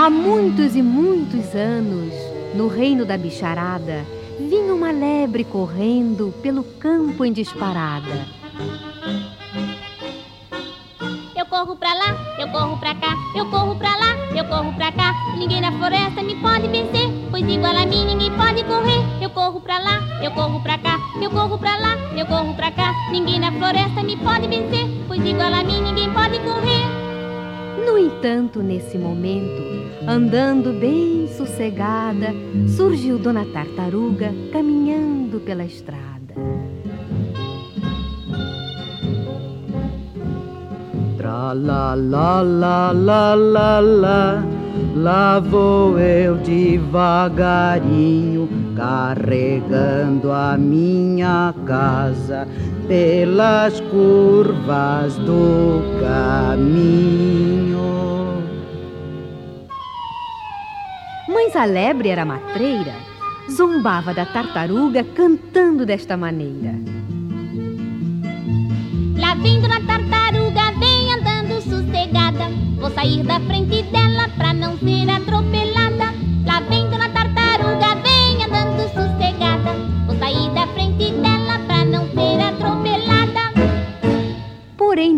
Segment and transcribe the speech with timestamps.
[0.00, 2.14] Há muitos e muitos anos,
[2.54, 4.06] no reino da bicharada,
[4.38, 8.28] vinha uma lebre correndo pelo campo em disparada.
[11.36, 14.92] Eu corro pra lá, eu corro pra cá, eu corro pra lá, eu corro pra
[14.92, 15.12] cá.
[15.36, 19.02] Ninguém na floresta me pode vencer, pois igual a mim ninguém pode correr.
[19.20, 22.70] Eu corro pra lá, eu corro pra cá, eu corro pra lá, eu corro pra
[22.70, 22.94] cá.
[23.10, 26.77] Ninguém na floresta me pode vencer, pois igual a mim ninguém pode correr.
[27.86, 29.62] No entanto, nesse momento,
[30.06, 32.34] andando bem sossegada,
[32.66, 36.34] surgiu Dona Tartaruga caminhando pela estrada.
[41.16, 44.44] Tra la la la la la la,
[44.94, 52.46] lá vou eu devagarinho, carregando a minha casa
[52.86, 57.78] pelas curvas do caminho.
[61.28, 62.94] Mas a lebre era matreira,
[63.50, 66.74] zombava da tartaruga cantando desta maneira.
[69.18, 72.48] Lá vem Dona Tartaruga, vem andando sossegada.
[72.78, 75.97] Vou sair da frente dela pra não ser atropelada.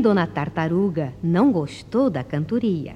[0.00, 2.94] Porém, Dona Tartaruga não gostou da cantoria,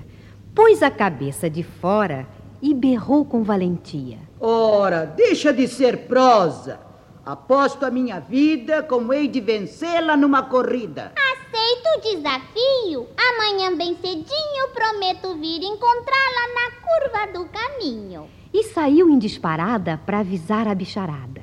[0.55, 2.27] pôs a cabeça de fora
[2.63, 4.19] e berrou com valentia.
[4.41, 6.81] Ora, deixa de ser prosa.
[7.25, 11.13] Aposto a minha vida como hei de vencê-la numa corrida.
[11.15, 13.07] Aceito o desafio.
[13.17, 18.27] Amanhã bem cedinho prometo vir encontrá-la na curva do caminho.
[18.53, 21.43] E saiu em disparada para avisar a bicharada.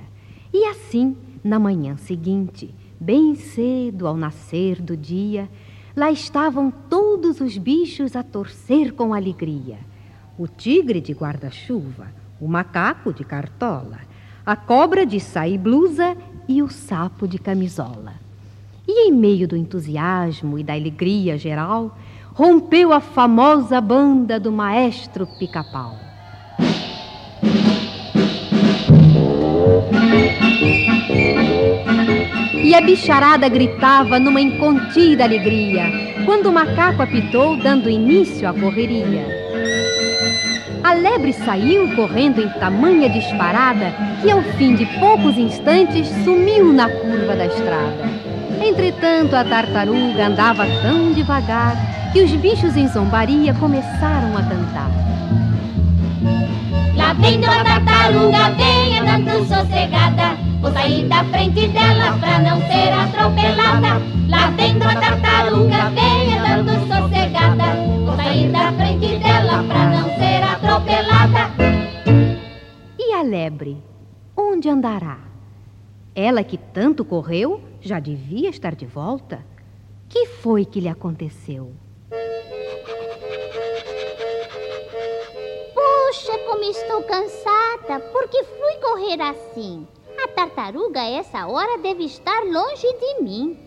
[0.51, 5.49] E assim, na manhã seguinte, bem cedo ao nascer do dia,
[5.95, 9.79] lá estavam todos os bichos a torcer com alegria.
[10.37, 14.01] O tigre de guarda-chuva, o macaco de cartola,
[14.45, 16.15] a cobra de saia e blusa
[16.47, 18.13] e o sapo de camisola.
[18.87, 21.97] E em meio do entusiasmo e da alegria geral,
[22.33, 26.10] rompeu a famosa banda do maestro Pica-Pau.
[32.71, 35.91] E a bicharada gritava numa incontida alegria,
[36.23, 39.25] quando o macaco apitou, dando início à correria.
[40.81, 46.87] A lebre saiu correndo em tamanha disparada que, ao fim de poucos instantes, sumiu na
[46.87, 48.09] curva da estrada.
[48.65, 51.75] Entretanto, a tartaruga andava tão devagar
[52.13, 54.91] que os bichos em zombaria começaram a cantar.
[56.95, 60.37] Lá vem Dona Tartaruga, vem andando sossegada.
[60.61, 61.80] Vou sair da frente dela
[62.51, 64.01] não ser atropelada.
[64.29, 67.63] Lá vem Dona Tartaruga, vem andando sossegada.
[68.05, 71.51] Vou sair da frente dela pra não ser atropelada.
[72.99, 73.81] E a lebre?
[74.35, 75.19] Onde andará?
[76.13, 79.45] Ela que tanto correu já devia estar de volta.
[80.09, 81.71] Que foi que lhe aconteceu?
[85.73, 89.87] Puxa, como estou cansada, porque fui correr assim.
[90.23, 93.57] A tartaruga, a essa hora, deve estar longe de mim.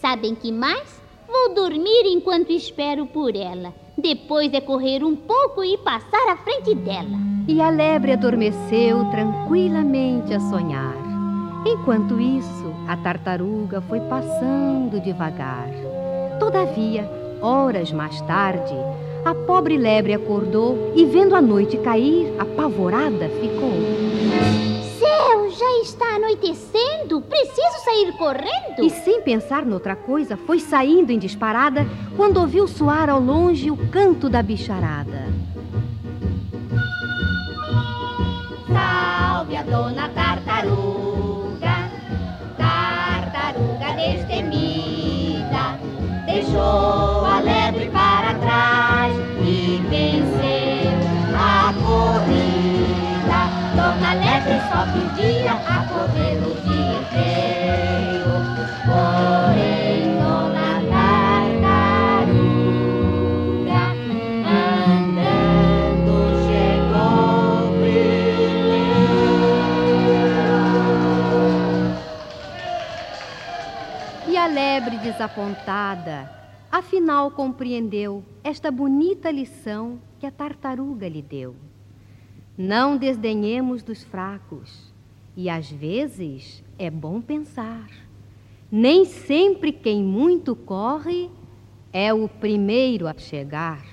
[0.00, 1.02] Sabem que mais?
[1.26, 3.74] Vou dormir enquanto espero por ela.
[3.98, 7.18] Depois é correr um pouco e passar à frente dela.
[7.48, 10.94] E a lebre adormeceu tranquilamente a sonhar.
[11.66, 15.68] Enquanto isso, a tartaruga foi passando devagar.
[16.38, 17.10] Todavia,
[17.42, 18.74] horas mais tarde,
[19.24, 24.75] a pobre lebre acordou e, vendo a noite cair, apavorada ficou.
[25.86, 27.20] Está anoitecendo.
[27.20, 28.82] Preciso sair correndo.
[28.82, 31.86] E sem pensar noutra coisa, foi saindo em disparada
[32.16, 35.28] quando ouviu soar ao longe o canto da bicharada.
[38.66, 41.88] Salve a dona tartaruga,
[42.58, 45.78] tartaruga destemida,
[46.26, 46.85] deixou
[74.46, 76.30] a lebre desapontada,
[76.70, 81.56] afinal compreendeu esta bonita lição que a tartaruga lhe deu.
[82.56, 84.94] Não desdenhemos dos fracos,
[85.36, 87.90] e às vezes é bom pensar.
[88.70, 91.28] Nem sempre quem muito corre
[91.92, 93.84] é o primeiro a chegar.